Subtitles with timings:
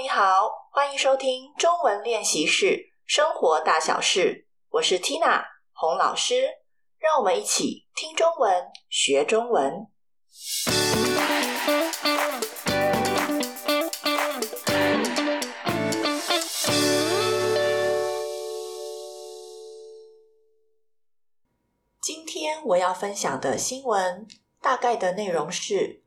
[0.00, 6.44] 你好，欢迎收听中文练习室生活大小事，我是 Tina 洪老师，
[7.00, 9.88] 让我们一起听中文，学中文。
[22.00, 24.28] 今天我要分享的新闻，
[24.62, 26.04] 大概的内容是：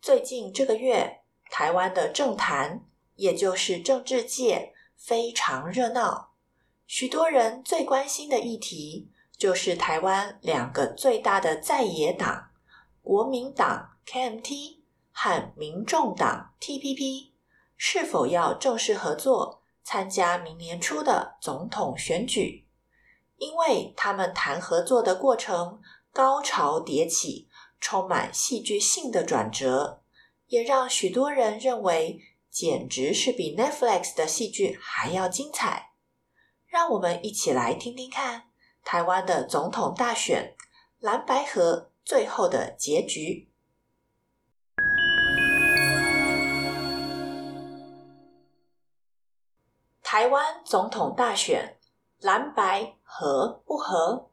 [0.00, 2.84] 最近这个月，台湾的政坛，
[3.16, 6.32] 也就是政治界非常热闹，
[6.86, 12.50] 许多人最关心的议题就是台湾两个最大的在野党
[13.02, 14.78] 国民党 KMT
[15.10, 17.32] 和民众党 TPP
[17.76, 22.66] 是否要正式合作参加明年初的总统选举，
[23.36, 25.80] 因为他们谈合作的过程
[26.12, 27.48] 高潮迭起，
[27.80, 30.02] 充满戏剧性的转折，
[30.46, 32.20] 也让许多人认为。
[32.52, 35.92] 简直是比 Netflix 的戏剧还要精彩！
[36.66, 38.50] 让我们一起来听听看
[38.84, 40.54] 台湾的总统大选
[40.98, 43.50] 蓝白合最后的结局。
[50.02, 51.78] 台湾总统大选
[52.18, 54.30] 蓝白合不合？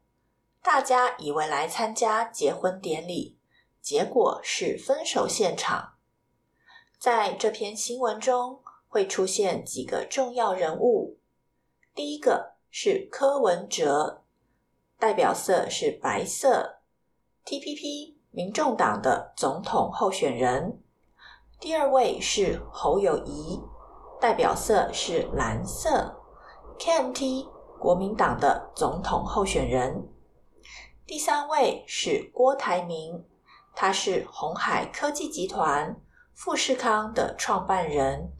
[0.62, 3.38] 大家以为来参加结婚典礼，
[3.80, 5.94] 结果是分手现场。
[7.00, 11.16] 在这篇新闻中会出现几个重要人物。
[11.94, 14.20] 第一个是柯文哲，
[14.98, 16.80] 代表色是白色
[17.46, 20.82] ，TPP 民众党的总统候选人。
[21.58, 23.58] 第二位是侯友谊，
[24.20, 26.20] 代表色是蓝色
[26.78, 30.06] ，KMT 国民党的总统候选人。
[31.06, 33.24] 第三位是郭台铭，
[33.74, 35.98] 他是鸿海科技集团。
[36.42, 38.32] 富士康的创办人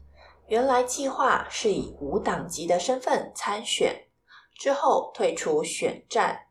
[0.47, 4.07] 原来计划是以无党籍的身份参选，
[4.55, 6.47] 之后退出选战。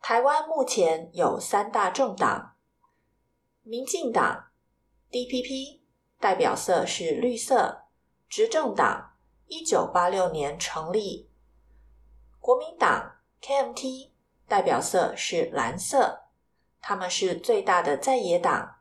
[0.00, 2.54] 台湾目前有三大政党：
[3.62, 4.52] 民进党
[5.10, 5.80] DPP
[6.20, 7.86] 代表色是绿色，
[8.28, 9.16] 执政党
[9.48, 11.28] 一九八六年成立；
[12.38, 14.12] 国民党 KMT
[14.46, 16.28] 代表色是蓝色，
[16.80, 18.71] 他们是最大的在野党。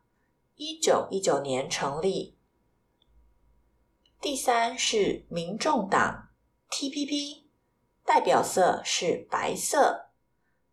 [0.64, 2.38] 一九一九年成立。
[4.22, 6.28] 第三是民众党
[6.70, 7.46] TPP，
[8.06, 10.12] 代表色是白色，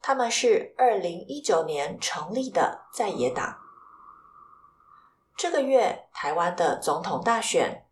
[0.03, 3.56] 他们是二零一九年成立的在野党。
[5.34, 7.87] 这个月台湾的总统大选，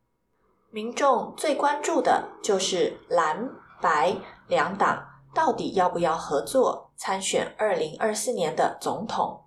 [0.68, 3.48] 民众最关注的就是蓝
[3.80, 4.14] 白
[4.48, 5.02] 两党
[5.34, 9.46] 到底要不要合作参选二零二四年的总统。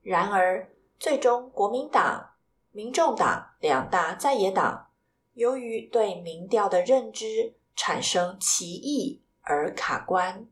[0.00, 2.30] 然而，最终，国民党、
[2.70, 4.88] 民众党两大在野党，
[5.34, 10.46] 由于对民调的认知产生歧义而卡关。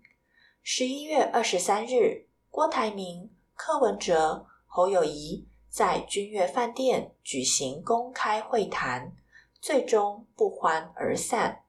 [0.62, 9.12] 十一月二十三日，郭台铭、柯文哲、侯友谊在君悦饭店举行公开会谈，
[9.60, 11.64] 最终不欢而散。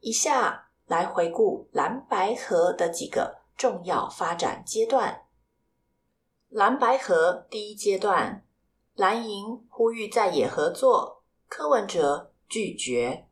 [0.00, 5.22] 以下来回顾蓝白河的几个重要发展阶段。
[6.50, 8.44] 蓝白合第一阶段，
[8.96, 13.28] 蓝营呼吁在野合作，柯文哲拒绝。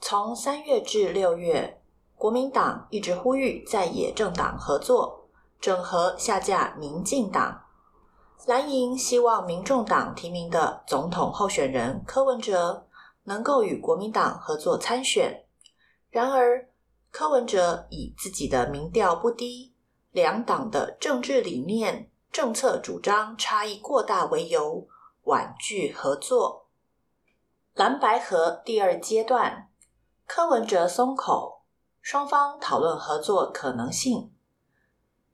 [0.00, 1.82] 从三月至六月，
[2.16, 5.28] 国民党一直呼吁在野政党合作，
[5.60, 7.66] 整合下架民进党。
[8.46, 12.86] 蓝营希望民众党提名的总统候选人柯文哲
[13.24, 15.44] 能够与国民党合作参选。
[16.08, 16.70] 然而，
[17.10, 19.74] 柯文哲以自己的民调不低，
[20.12, 22.08] 两党的政治理念。
[22.32, 24.88] 政策主张差异过大为由，
[25.24, 26.70] 婉拒合作。
[27.74, 29.68] 蓝白合第二阶段，
[30.26, 31.62] 柯文哲松口，
[32.00, 34.32] 双方讨论合作可能性。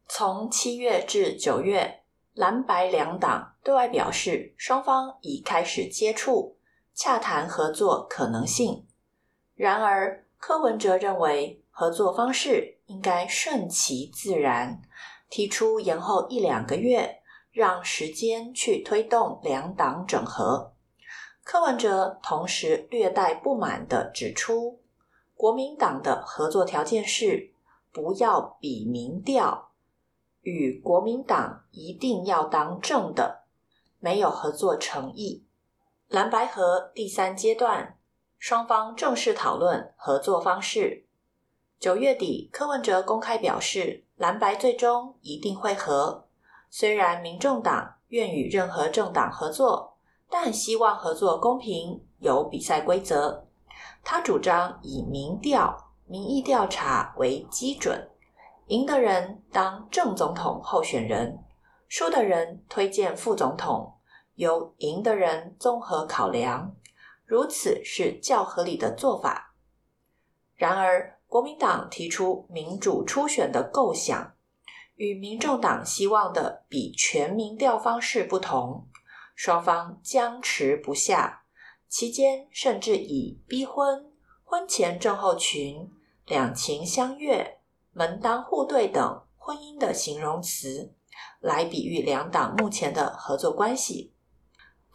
[0.09, 6.57] 从七月至九月，蓝白两党对外表示，双方已开始接触，
[6.95, 8.89] 洽谈合作可能性。
[9.55, 14.83] 然而，柯文哲认为合作方式应该顺其自然。
[15.29, 17.21] 提出延后一两个月，
[17.51, 20.73] 让时间去推动两党整合。
[21.45, 24.81] 柯文哲同时略带不满地指出，
[25.35, 27.53] 国民党的合作条件是
[27.91, 29.71] 不要比民调，
[30.43, 33.45] 与国民党一定要当正的，
[33.99, 35.47] 没有合作诚意。
[36.09, 37.99] 蓝白合第三阶段，
[38.39, 41.07] 双方正式讨论合作方式。
[41.79, 46.27] 九月底，柯文哲公开表示，蓝白最终一定会合。
[46.69, 49.97] 虽然民众党愿与任何政党合作，
[50.29, 53.47] 但希望合作公平、有比赛规则。
[54.05, 58.11] 他主张以民调、民意调查为基准，
[58.67, 61.43] 赢的人当正总统候选人，
[61.89, 63.95] 输的人推荐副总统，
[64.35, 66.75] 由赢的人综合考量，
[67.25, 69.55] 如此是较合理的做法。
[70.57, 74.33] 然而，国民党提出民主初选的构想，
[74.97, 78.89] 与民众党希望的比全民调方式不同，
[79.35, 81.43] 双方僵持不下，
[81.87, 84.11] 期间甚至以逼婚、
[84.43, 85.91] 婚前症候群、
[86.25, 87.59] 两情相悦、
[87.93, 90.95] 门当户对等婚姻的形容词
[91.41, 94.15] 来比喻两党目前的合作关系。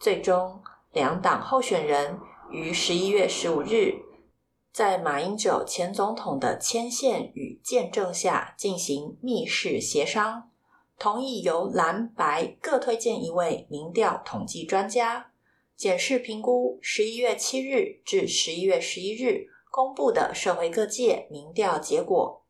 [0.00, 0.60] 最终，
[0.90, 2.18] 两党候选人
[2.50, 3.94] 于十一月十五日，
[4.74, 10.50] 在马英九前总统的牵线与见证下进行密室协商，
[10.98, 15.30] 同意由蓝白各推荐一位民调统计专家，
[15.76, 22.42] 检视评估十一月七日至十一月十一日公布的社会各界民调结果。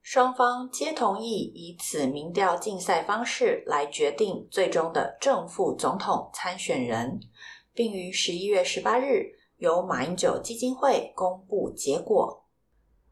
[0.00, 7.18] 双方皆同意以此民调竞赛方式来决定最终的正副总统参选人，
[7.72, 9.40] 并于十一月十八日。
[9.64, 12.44] 由马英九基金会公布结果，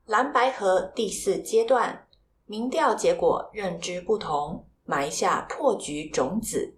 [0.05, 2.07] 蓝白河第四阶段
[2.45, 6.77] 民调结果认知不同，埋下破局种子。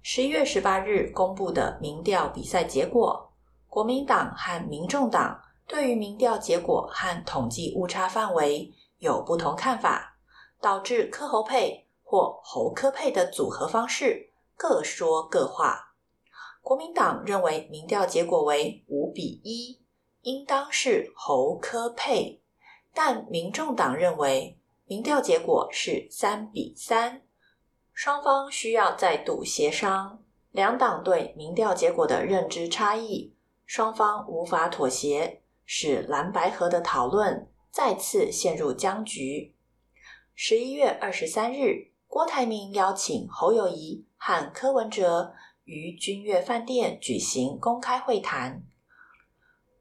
[0.00, 3.32] 十一月十八日公布的民调比赛结果，
[3.68, 10.16] 国民党和民众党对于民调结果和统计误差范围有不同看法，
[10.60, 15.89] 导致柯侯配或侯柯配的组合方式各说各话。
[16.62, 19.80] 国民党认为民调结果为五比一，
[20.22, 22.40] 应当是侯科配，
[22.94, 27.22] 但民众党认为民调结果是三比三，
[27.92, 30.22] 双方需要再度协商。
[30.50, 33.34] 两党对民调结果的认知差异，
[33.64, 39.54] 双方无法妥协，使蓝白合的讨论再次陷入僵局。
[40.34, 45.34] 十一月二十三日，郭台铭邀请侯友宜和柯文哲。
[45.70, 48.60] 于君悦饭店举行公开会谈。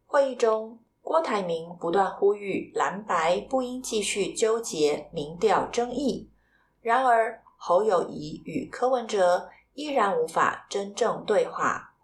[0.05, 6.29] 会议中，郭台铭不断呼吁蓝白不应继续纠结民调争议。
[6.81, 11.95] 然而，侯友宜与柯文哲依然无法真正对话。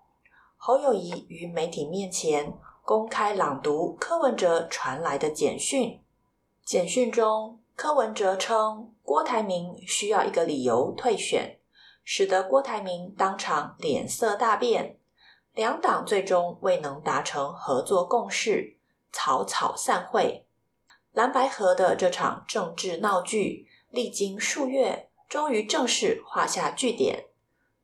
[0.57, 6.01] 侯友宜于媒体面前公开朗读柯文哲传来的简讯。
[6.63, 11.59] 简讯中，柯文哲称郭台铭需要一个理由退选。
[12.05, 14.97] 使得郭台铭当场脸色大变，
[15.55, 18.77] 两党最终未能达成合作共识，
[19.11, 20.45] 草草散会。
[21.11, 27.25] 蓝白合的这场政治闹剧历经数月，终于正式画下句点。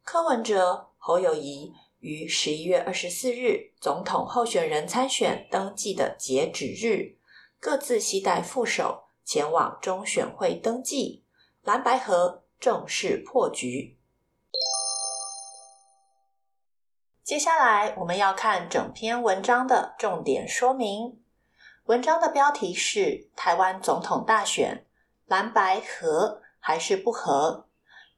[0.03, 7.17] 柯文哲、侯友宜于十一月二十四日总统候选人参选登记的截止日，
[7.59, 11.23] 各自携带副手前往中选会登记，
[11.63, 13.97] 蓝白合正式破局。
[17.31, 21.17] 接下来我们要看整篇文章的重点说明。
[21.85, 24.85] 文章的标题是“台湾总统大选，
[25.27, 27.69] 蓝白合还是不合？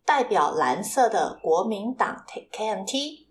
[0.03, 3.27] 代表蓝色的国民党 KMT，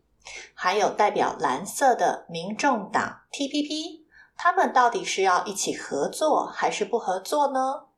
[0.54, 4.04] 还有代表蓝色的民众党 TPP，
[4.36, 7.88] 他们到底是要一起合作还是不合作呢？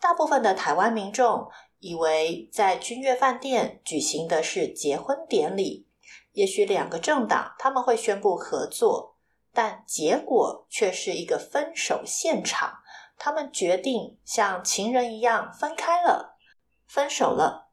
[0.00, 1.48] 大部分的台湾民众
[1.78, 5.86] 以为在君悦饭店举行的是结婚典礼。
[6.32, 9.16] 也许两个政党他们会宣布合作，
[9.52, 12.78] 但结果却是一个分手现场。
[13.18, 16.38] 他们决定像情人一样分开了，
[16.86, 17.68] 分手了。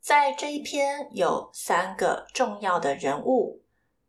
[0.00, 3.62] 在这一篇有三个重要的人物，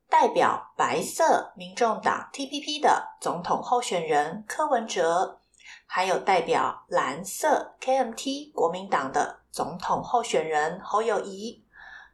[0.09, 5.39] 代表白色民众党 TPP 的总统候选人柯文哲，
[5.85, 11.63] 还有代表蓝色 KMT 国民党的总统候选人侯友谊。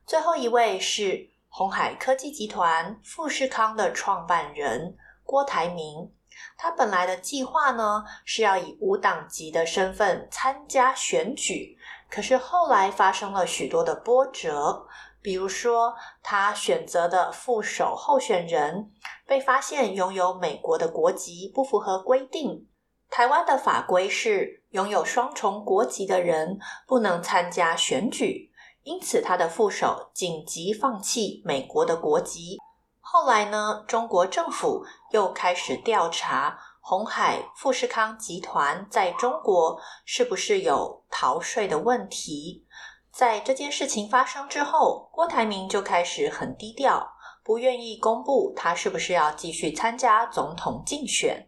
[0.05, 1.32] 最后一位是。
[1.55, 6.11] 鸿海科技集团富士康的创办人郭台铭，
[6.57, 11.77] 他本来的计划呢是要以无党籍的身份参加选举，
[12.09, 14.87] 可是后来发生了许多的波折，
[15.21, 15.93] 比如说
[16.23, 18.91] 他选择的副手候选人
[19.27, 22.67] 被发现拥有美国的国籍，不符合规定。
[23.11, 26.57] 台湾的法规是拥有双重国籍的人
[26.87, 28.51] 不能参加选举。
[28.83, 32.57] 因此，他的副手紧急放弃美国的国籍。
[32.99, 42.65] 后来呢，中国政府又开始调查红海富士康集团在中国是不是有逃税的问题。
[43.11, 47.07] 在这件事情发生之后，郭台铭就开始很低调，
[47.43, 51.47] 不愿意公布他是不是要继续参加总统竞选。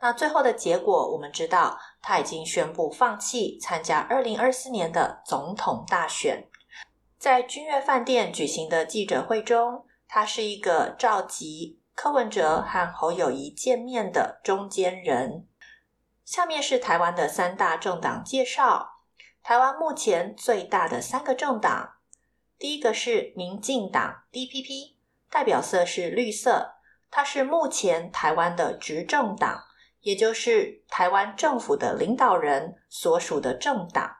[0.00, 6.48] 那最后的结果，我们知道他已经宣布放弃参加二零二四年的总统大选。
[7.18, 15.46] 在君悦饭店举行的记者会中，他是一个召集柯文哲和侯友谊见面的中间人。
[16.24, 19.00] 下面是台湾的三大政党介绍。
[19.42, 21.94] 台湾目前最大的三个政党，
[22.58, 24.96] 第一个是民进党 （DPP），
[25.30, 26.74] 代表色是绿色，
[27.10, 29.62] 它是目前台湾的执政党，
[30.00, 34.15] 也就是台湾政府的领导人所属的政党。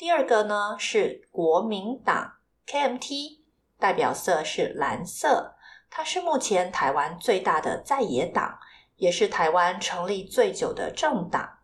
[0.00, 3.40] 第二个呢是国民党 （KMT），
[3.78, 5.56] 代表色是蓝色，
[5.90, 8.58] 它是目前台湾最大的在野党，
[8.96, 11.58] 也是台湾成立最久的政党。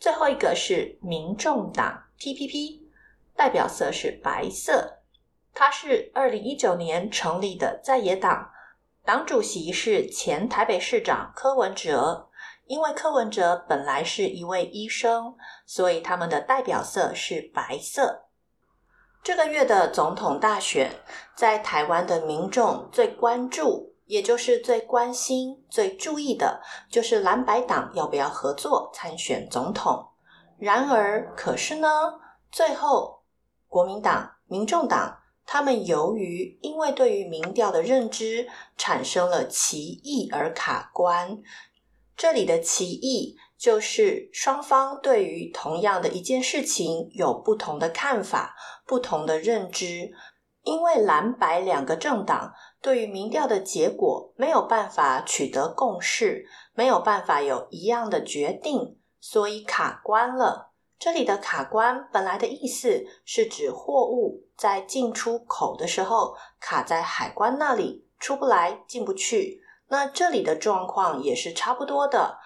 [0.00, 2.04] 最后一个是民众党。
[2.18, 2.80] TPP
[3.34, 5.02] 代表色是白色，
[5.52, 8.52] 它是二零一九年成立的在野党，
[9.04, 12.30] 党主席是前台北市长柯文哲。
[12.66, 18.24] 因为柯文哲本来是一位医生，所以他们的代表色是白色。
[19.22, 20.90] 这个月的总统大选，
[21.34, 30.08] 在台湾的民众最关注，也就是最关心、最注意的，就是蓝白党要不要合作参选总统。
[30.58, 31.88] 然而，可是呢，
[32.50, 33.22] 最后
[33.68, 41.38] 国民党、民众党他们由于因为对于民调的认知产生了歧义而卡关。
[42.16, 48.56] 这里的歧义就是双方对于同样的一件事情有不同的看法、
[48.86, 50.12] 不同的认知。
[50.62, 56.44] 因为蓝白两个政党对于民调的结果没有办法取得共识，
[56.74, 58.98] 没有办法有一样的决定。
[59.20, 60.72] 所以卡关了。
[60.98, 69.62] 这里的卡关本来的意思是指货物在进出口的时候卡在海关那里，出不来，进不去。
[69.88, 72.38] 那这里的状况也是差不多的。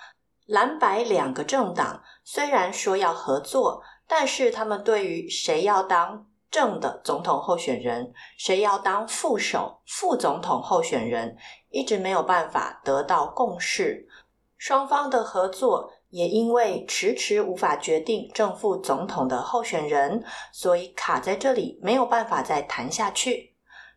[0.47, 11.37] 蓝白两个政党虽然说要合作，但是他们对于谁要当正的总统候选人，谁要当副手、副总统候选人，
[11.71, 14.09] 一直没有办法得到共识。
[14.57, 15.93] 双方的合作。
[16.11, 23.50] 也因为迟迟无法决定正副总统的候选人，所以卡在这里，没有办法再谈下去。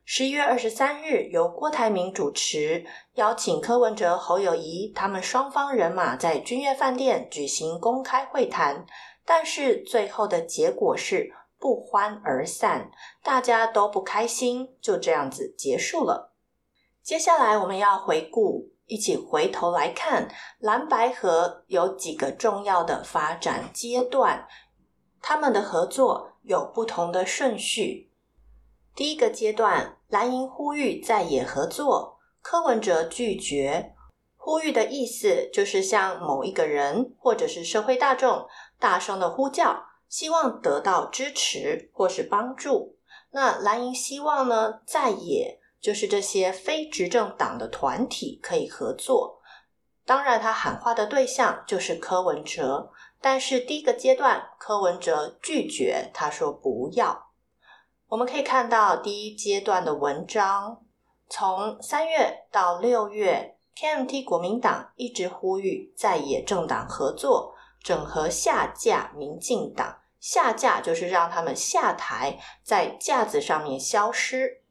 [0.06, 8.86] 十一月二十三日，由郭台铭主持，邀请柯文哲、侯友宜他们双方人马在君悦饭店举行公开会谈，
[9.26, 12.92] 但是最后的结果是不欢而散，
[13.24, 16.34] 大家都不开心，就这样子结束了。
[17.02, 18.70] 接下来我们要回顾。
[18.86, 20.30] 一起回头来看，
[20.60, 24.46] 蓝白合有几个重要的发展阶段，
[25.22, 28.12] 他们的合作有不同的顺序。
[28.96, 33.94] 第一个阶段，蓝营呼吁在野合作，柯文哲拒绝。
[34.36, 38.48] 呼吁的意思就是向某一个人或者是社会大众
[38.80, 42.98] 大声的呼叫，希望得到支持或是帮助。
[43.32, 45.60] 那蓝营希望呢，在野。
[45.84, 49.42] 就是这些非执政党的团体可以合作，
[50.06, 57.33] 当然他喊话的对象就是柯文哲，但是第一个阶段柯文哲拒绝，他说不要。
[58.14, 60.80] 我们可以看到第一阶段的文章，
[61.30, 74.62] 从三月到六月，KMT 国民党一直呼吁在野政党合作，整合下架民进党，下架就是让他们下台，在架子上面消失。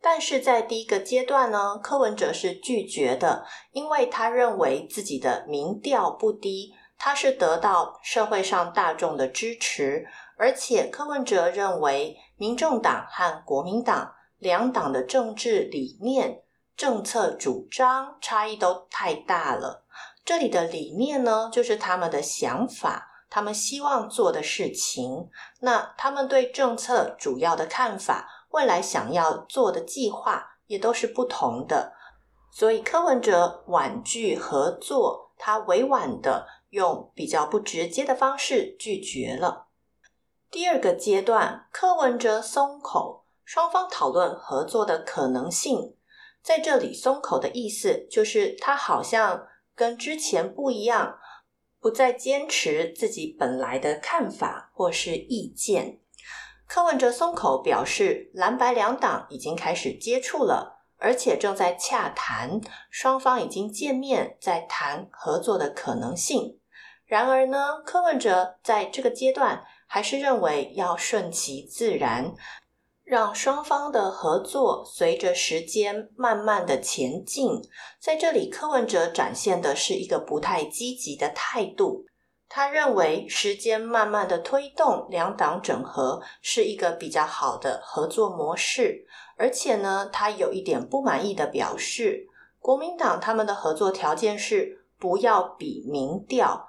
[0.00, 10.06] 但是在第一个阶段呢，柯文哲是拒绝的，因为他认为自己的民调不低，他是得到社会上大众的支持，
[10.36, 16.42] 而且柯文哲认为民众党和国民党两党的政治理念、
[16.76, 19.84] 政策主张差异都太大了。
[20.24, 25.28] 这里的理念呢，就是他们的想法，他们希望做的事情，
[25.60, 28.28] 那他们对政策主要的看法。
[28.50, 31.92] 未来想要做的计划也都是不同的，
[32.50, 39.67] 所以柯文哲婉拒合作，他委婉的用比较不直接的方式拒绝了。
[40.50, 45.94] 第二个阶段，柯文哲松口，双方讨论合作的可能性。
[46.42, 51.18] 在这里，松口的意思就是他好像跟之前不一样，
[51.78, 56.00] 不再坚持自己本来的看法或是意见。
[56.66, 62.58] 柯文哲松口表示，蓝白两党已经开始接触了，而且正在洽谈，
[62.90, 66.58] 双方已经见面，在谈合作的可能性。
[67.04, 72.32] 然而呢，柯文哲在这个阶段还是认为要顺其自然，
[73.02, 77.60] 让双方的合作随着时间慢慢的前进。
[77.98, 82.04] 在这里，柯文哲展现的是一个不太积极的态度。
[82.50, 92.26] 他认为时间慢慢的推动两党整合是一个比较好的合作模式，而且呢，他有一点不满意的表示，
[92.58, 96.66] 国民党他们的合作条件是不要比民调。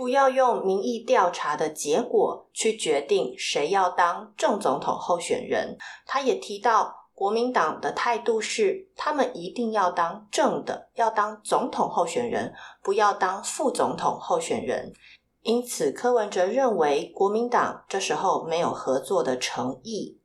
[0.00, 5.76] 不要用民意调查的结果去决定谁要当正总统候选人。
[6.06, 14.90] 他也提到，国民党的态度是，他们一定要当正的，要当总统候选人，不要当副总统候选人。
[15.42, 20.18] 因此，柯文哲认为国民党这时候没有合作的诚意。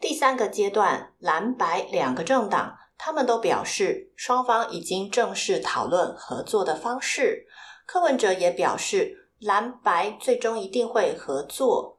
[0.00, 7.44] 第三个阶段，蓝白两个政党，他们都表示，双方已经正式讨论合作的方式。
[7.84, 11.98] 柯文哲也表示，蓝白最终一定会合作，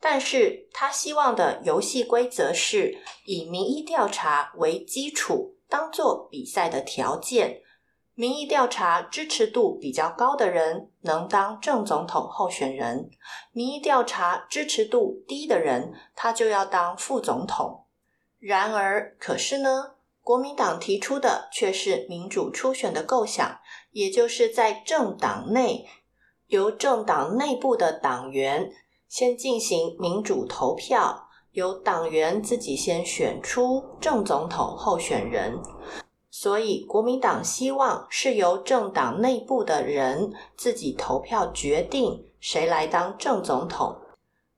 [0.00, 7.62] 但是他希望的游戏规则是以民意调查为基础，当做比赛的条件。
[8.14, 13.10] 民意调查支持度比较高的人能当正总统候选人，
[13.52, 17.84] 民意调查支持度低的人，他就要当副总统。
[18.38, 19.92] 然而，可是呢？
[20.22, 23.60] 国民党提出的却是民主初选的构想，
[23.92, 25.86] 也就是在政党内
[26.48, 28.70] 由政党内部的党员
[29.08, 35.58] 先进行民主投票，由党员自己先选出正总统候选人。
[36.30, 43.96] 所以，国民党希望是由政党内部的人自己投票决定谁来当正总统。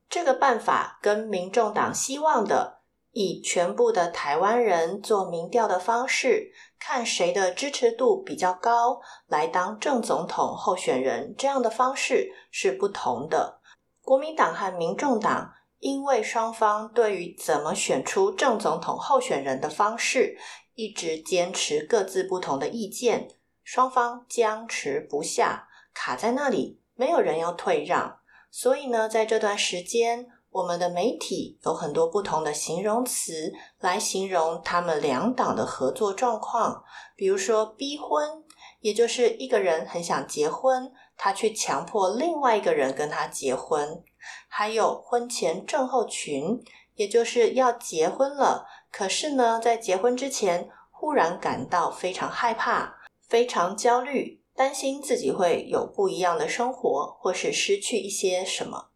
[0.09, 2.78] 这个办法跟民众党希望的。
[3.11, 13.59] 以全部的台湾人做民调的方式，看谁的支持度比较高，来当正总统候选人，这样的方式是不同的。
[14.01, 20.37] 国民党和民众党因为双方对于怎么选出正总统候选人的方式，
[20.75, 23.27] 一直坚持各自不同的意见，
[23.63, 28.19] 双方僵持不下，卡在那里，没有人要退让。
[28.51, 36.83] 所以呢，在这段时间，我们的媒体有很多不同的形容词来形容他们两党的合作状况，
[37.15, 38.43] 比如说逼婚，
[38.81, 44.01] 也就是一个人很想结婚，他去强迫另外一个人跟他结婚；
[44.47, 46.59] 还有婚前症候群，
[46.95, 58.88] 也就是要结婚了，可是呢，在结婚之前忽然感到非常害怕、非常焦虑，担心自己会有不一样的生活，或是失去一些什么。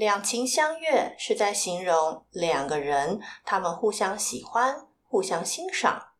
[0.00, 6.12] 两情相悦是在形容两个人，他们互相喜欢、互相欣赏。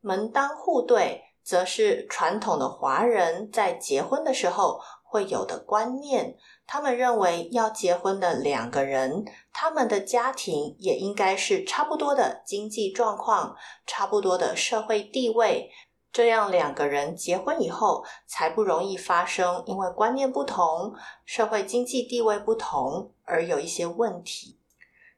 [0.00, 6.36] 门当户对，则是传统的华人在结婚的时候会有的观念。
[6.66, 13.54] 他们认为要结婚的两个人，他们的家庭也应该是差不多的经济状况、
[13.86, 15.70] 差不多的社会地位。
[16.12, 20.94] 这样两个人结婚以后，才不容易发生因为观念不同、
[21.24, 24.58] 社会经济地位不同而有一些问题。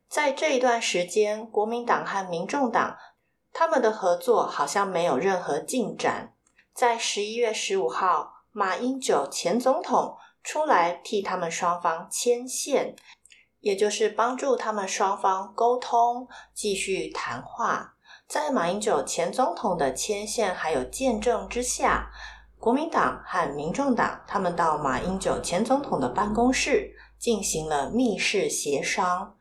[0.08, 2.98] 在这一段时间，国民党和民众党
[3.54, 6.34] 他们的合作好像没有任何进展。
[6.74, 12.94] 在十一月十五号，马英九前总统出来替他们双方牵线，
[13.60, 17.94] 也就是帮助他们双方沟通、继续谈话。
[18.32, 22.10] 在马英九前总统的牵线还有见证之下，
[22.58, 29.36] 国民党和民众党他们到马英九前总统的办公室进行了密室协商。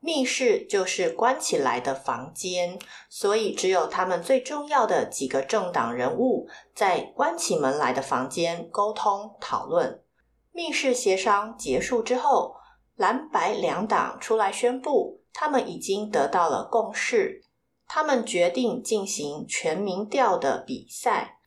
[0.00, 10.02] 密室就是关起来的房间，所以只有他们最重要的几个政党人物在关起门来的房间沟通讨论。
[10.50, 12.56] 密室协商结束之后，
[12.96, 17.44] 蓝白两党出来宣布，他们已经得到了共识。
[17.88, 21.38] 他们决定进行全民调的比赛，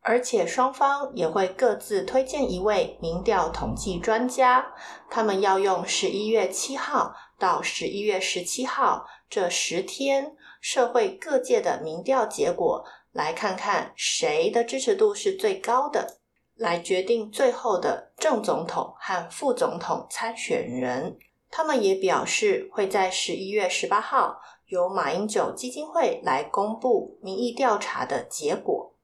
[0.00, 4.74] 而且双方也会各自推荐一位民调统计专家。
[5.10, 16.18] 他们要用十一月七号到十一月十七号这十天社会各界的民调结果，来看看谁的支持度是最高的，
[16.54, 21.18] 来决定最后的正总统和副总统参选人。
[21.50, 24.40] 他们也表示会在十一月十八号。
[24.70, 28.94] 由马英九基金会来公布民意调查的结果。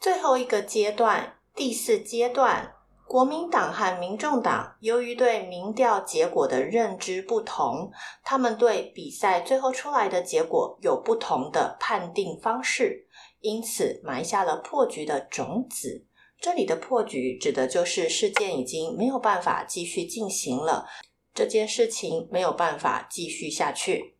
[0.00, 2.72] 最后一个阶段，第四阶段，
[3.06, 7.90] 国民党和民众党由于对民调结果的认知不同，
[8.22, 13.08] 他们对比赛最后出来的结果有不同的判定方式，
[13.40, 16.06] 因此埋下了破局的种子。
[16.40, 20.86] 这里的破局指的就是事件已经没有办法继续进行了，
[21.34, 24.17] 这件事情没有办法继续下去。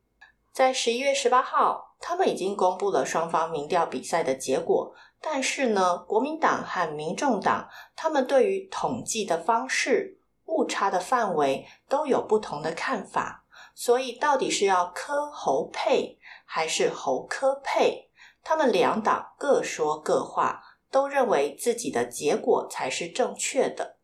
[0.59, 18.11] 在十一月十八号，他们已经公布了双方民调比赛的结果，但是呢，国民党和民众党他们对于统计的方式、误差的范围都有不同的看法，所以到底是要柯侯配还是侯柯配？
[18.43, 23.99] 他们两党各说各话，都认为自己的结果才是正确的。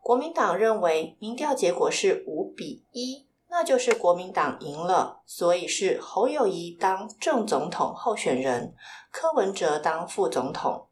[0.00, 3.26] 国民党认为民调结果是五比一。
[3.50, 8.74] 那就是国民党赢了，所以是侯友谊当正总统候选人，
[9.10, 10.88] 柯文哲当副总统。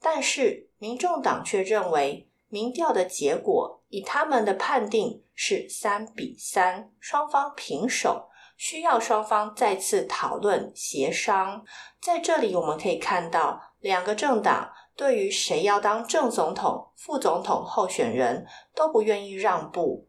[0.00, 11.64] 但是民众党却认为民调的结果以他们的判定是三比三，双方平手，需要双方再次讨论协商。
[12.02, 20.06] 在这里我们可以看到，两个政党对于谁要当正总统、副总统候选人都不愿意让步。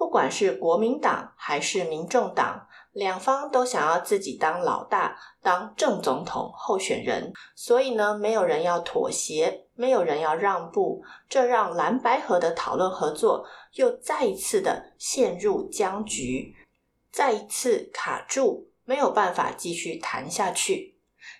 [0.00, 16.56] 不管是国民党还是民众党，两方都想要自己当老大，当正总统候选人，所以呢，没有人要妥协，没有人要让步，这让蓝白合的讨论合作又再一次的陷入僵局，
[17.12, 20.96] 再一次卡住，没有办法继续谈下去。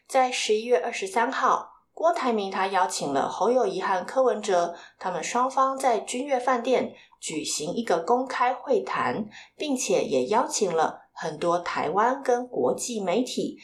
[0.07, 6.95] 在十一月二十三号，郭台铭他邀请了侯友谊和柯文哲，他们双方在君悦饭店。
[7.21, 13.59] 举行一个公开会谈，并且也邀请了很多台湾跟国际媒体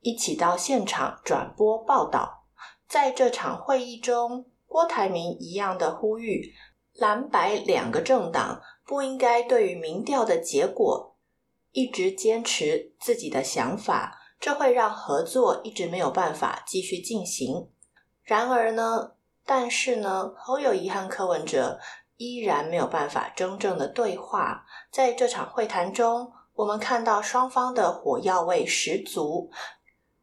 [0.00, 2.44] 一起到现场转播报道。
[2.88, 6.52] 在这场会议中，郭台铭一样的呼吁
[6.94, 11.16] 蓝白两个政党不应该对于民调的结果
[11.70, 17.68] 一直坚持自己的想法，这会让合作一直没有办法继续进行。
[18.22, 19.12] 然而呢，
[19.46, 21.78] 但是呢，侯友宜和柯文哲。
[22.18, 24.66] 依然没有办法真正的对话。
[24.92, 29.50] 在这场会谈中，我们看到双方的火药味十足，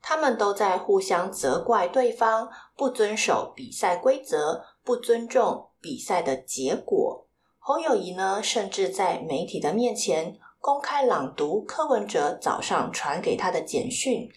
[0.01, 7.25] 他们都在互相责怪对方不遵守比赛规则，不尊重比赛的结果。
[7.57, 14.29] 侯友谊呢，甚至在媒体的面前公开朗读柯文哲早上传给他的简讯。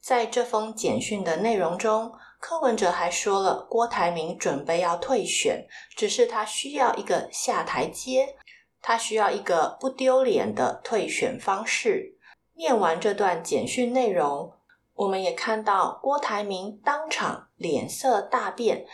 [0.00, 2.10] 在这封简讯的内容中，
[2.40, 8.34] 柯文哲还说了，郭台铭准备要退选，只是他需要一个下台阶，
[8.80, 12.16] 他需要一个不丢脸的退选方式。
[12.54, 14.52] 念完这段简讯内容，
[14.94, 18.86] 我们也看到郭台铭当场脸色大变，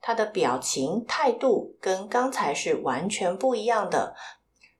[0.00, 4.14] 他的表情态度跟刚才是完全不一样的。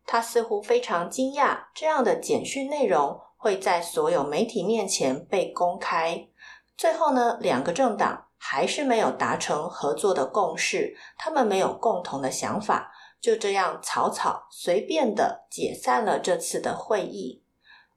[0.06, 6.28] 他似乎非常惊讶，这样的简讯内容会在所有媒体面前被公开。
[6.76, 17.44] 最后呢，两个政党还是没有达成合作的共识，他们没有共同的想法，就这样草草随便的解散了这次的会议。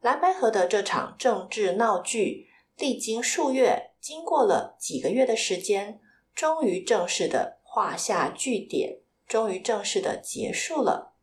[0.02, 6.00] 蓝白合的这场政治闹剧，历经数月，经过了几个月的时间，
[6.36, 11.14] 终于正式的画下句点，终于正式的结束了。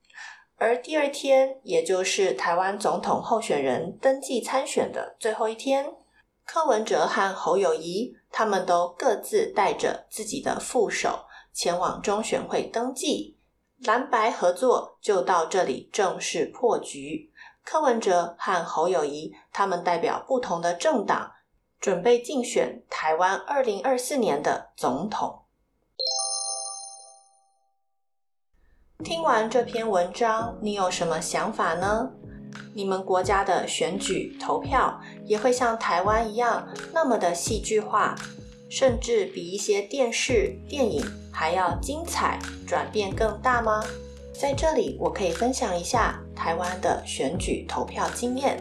[0.56, 5.94] 而第二天，也就是台湾总统候选人登记参选的最后一天。
[6.44, 13.38] 柯文哲和侯友宜，他们都各自带着自己的副手前往中选会登记，
[13.78, 17.30] 蓝白合作就到这里正式破局。
[17.64, 21.32] 柯文哲和侯友宜，他们代表不同的政党，
[21.80, 25.44] 准备竞选台湾二零二四年的总统。
[29.04, 32.10] 听完这篇文章，你有什么想法呢？
[32.74, 38.14] 你们国家的选举投票也会像台湾一样那么的戏剧化，
[38.68, 43.84] 甚至比一些电视、电影还要精彩，转变更大吗？
[44.32, 48.58] 在这里，我可以分享一下台湾的选举投票经验。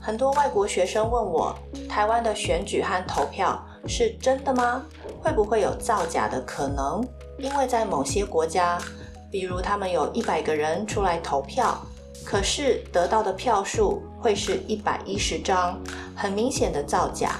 [0.00, 1.54] 很多外国学生问我，
[1.88, 4.84] 台湾的选举和投票是真的吗？
[5.20, 7.04] 会不会有造假的可能？
[7.38, 8.78] 因为在某些国家，
[9.30, 11.76] 比如他们有一百个人出来投票。
[12.24, 15.80] 可是得到的票数会是一百一十张，
[16.14, 17.36] 很明显的造假。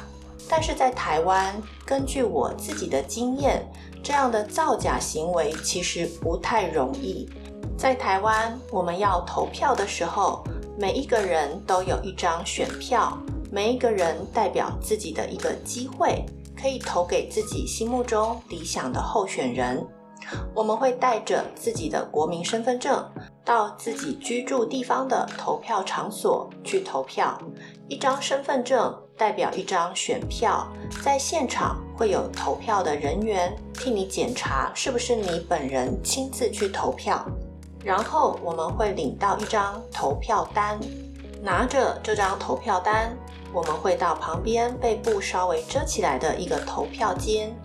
[0.49, 3.71] 但是在台湾，根据我自己的经验，
[4.03, 7.29] 这样的造假行为其实不太容易。
[7.77, 10.43] 在台湾，我们要投票的时候，
[10.79, 13.17] 每一个人都有一张选票，
[13.53, 16.25] 每一个人代表自己的一个机会，
[16.61, 19.87] 可以投给自己心目中理想的候选人。
[20.55, 23.05] 我们会带着自己的国民身份证
[23.45, 27.41] 到自己居住地方的投票场所去投票。
[27.89, 30.67] 一张身份证代表一张选票，
[31.03, 37.25] 在现场会有投票的人员替你检查是不是你本人亲自去投票。
[37.85, 40.79] 然后我们会领到一张投票单，
[41.41, 43.17] 拿着这张投票单，
[43.55, 47.57] 我们会到旁边被布稍微遮起来的一个投票间，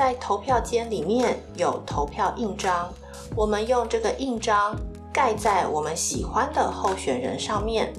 [0.00, 2.88] 在投票间里面有投票印章，
[3.36, 4.74] 我们用这个印章
[5.12, 7.92] 盖在我们喜欢的候选人上面，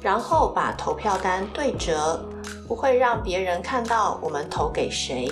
[0.00, 2.24] 然后把投票单对折，
[2.66, 5.30] 不会让别人看到我们投给谁。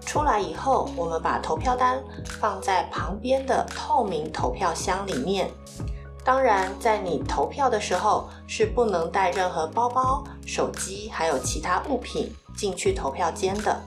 [0.00, 2.02] 出来以后，我们把投票单
[2.40, 5.48] 放在旁边的透明投票箱里面。
[6.24, 13.80] 当然，在你投票的时候是不能带任何包包、手机，还有其他物品进去投票间的。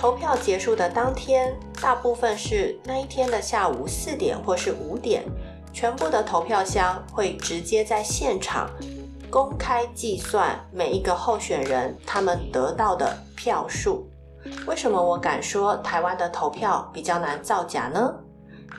[0.00, 5.22] 投票结束的当天，大部分是那一天的下午四点或是五点，
[5.74, 8.70] 全部的投票箱会直接在现场
[9.28, 14.08] 公开计算每一个候选人他们得到的票数。
[14.66, 18.10] 为什么我敢说台湾的投票比较难造假呢？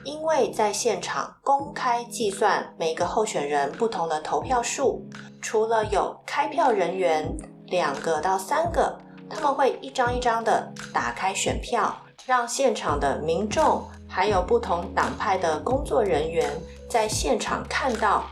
[0.02, 5.06] 因为在现场公开计算每个候选人不同的投票数，
[5.40, 7.32] 除了有开票人员
[7.66, 8.98] 两个到三个，
[9.34, 16.50] 他们会一张一张的打开选票，让现场的民众还有不同党派的工作人员
[16.88, 18.24] 在现场看到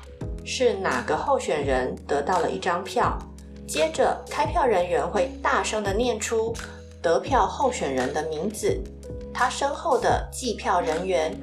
[0.44, 3.18] 是哪个候选人得到了一张票。
[3.66, 6.54] 接着，开票人员会大声的念出
[7.00, 8.78] 得票候选人的名字，
[9.32, 11.34] 他身后的计票人员。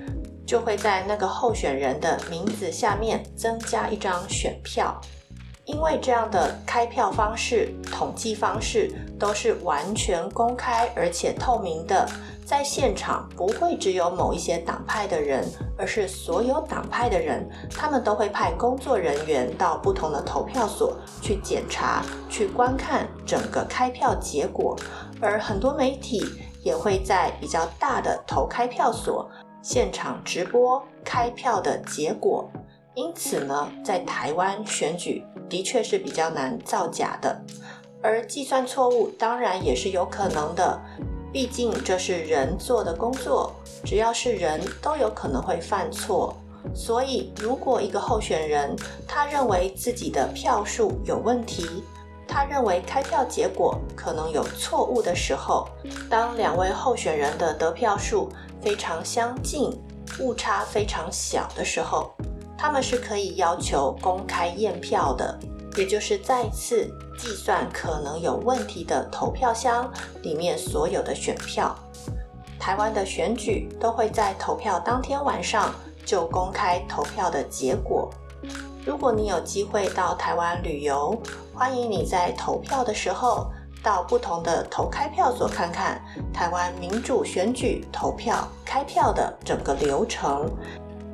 [0.47, 4.97] 就会在那个候选人的名字下面增加一张选票，
[5.67, 12.07] 因为这样的开票方式、统计方式都是完全公开而且透明的，
[12.45, 15.45] 在现场不会只有某一些党派的人，
[15.77, 24.73] 而是所有党派的人，他们都会派工作人员到不同的投票所去检查、去观看整个开票结果，
[25.19, 26.23] 而很多媒体
[26.63, 29.29] 也会在比较大的投开票所。
[29.61, 32.49] 现场直播开票的结果，
[32.93, 37.39] 因此呢，在台湾选举的确是比较难造假的，
[38.01, 40.79] 而计算错误当然也是有可能的，
[41.31, 43.53] 毕竟这是人做的工作，
[43.85, 46.35] 只要是人都有可能会犯错。
[46.75, 48.75] 所以，如果一个候选人
[49.07, 51.65] 他认为自己的票数有问题，
[52.27, 55.67] 他认为开票结果可能有错误的时候，
[56.09, 58.29] 当两位候选人的得票数
[58.61, 59.71] 非常相近，
[60.19, 62.13] 误差非常小的时候，
[62.57, 65.37] 他们是可以要求公开验票的，
[65.75, 69.91] 也就是再次计算可能有问题的投票箱
[70.23, 71.75] 里面所有的选票。
[72.59, 78.09] 台湾的选举都会在投票当天晚上就公开投票的结果。
[78.83, 81.15] 如果你有机会到台湾旅游，
[81.53, 83.51] 欢迎你在投票的时候，
[83.83, 86.01] 到不同的投开票所看看
[86.33, 90.49] 台湾民主选举投票开票的整个流程。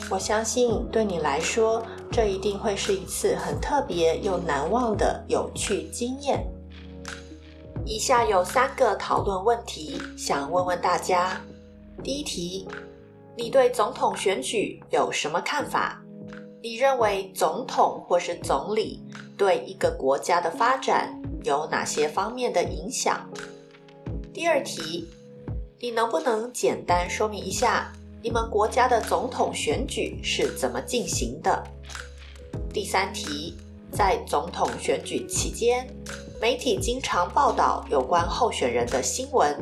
[0.10, 6.46] 我相信对你来说，这一定会是一次很特别又难忘的有趣经验。
[7.86, 11.42] 以下有三个讨论问题，想问问大家。
[12.04, 12.68] 第一题，
[13.36, 16.02] 你对总统选举有什么看法？
[16.62, 19.04] 你认为总统或是总理
[19.38, 23.28] 对一个国家的发展有哪些方面的影响？
[24.34, 25.08] 第二题，
[25.80, 27.92] 你能不能简单说明一下
[28.24, 31.62] 你们国家的总统选举是怎么进行的？
[32.72, 33.58] 第三题，
[33.92, 35.86] 在总统选举期间，
[36.40, 39.62] 媒体经常报道有关候选人的新闻，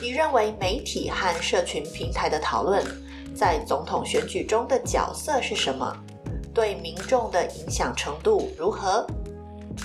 [0.00, 2.82] 你认为媒体和社群平台的讨论
[3.36, 5.94] 在总统选举中的角色是什么？
[6.54, 9.06] 对民众的影响程度如何？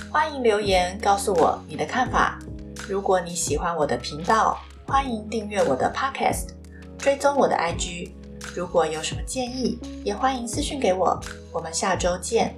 [0.09, 2.39] 欢迎留言告诉我你的看法。
[2.88, 4.57] 如果你喜欢我的频道，
[4.88, 6.51] 欢迎订阅我的 Podcast，
[6.99, 8.12] 追踪我的 IG。
[8.53, 11.17] 如果有什么建议，也欢迎私讯给我。
[11.51, 12.53] 我们下周见。